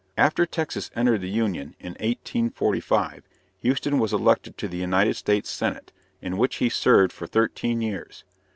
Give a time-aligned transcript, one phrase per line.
[0.17, 3.23] After Texas entered the Union, in 1845,
[3.59, 5.91] Houston was elected to the United States Senate,
[6.23, 8.23] in which he served for thirteen years.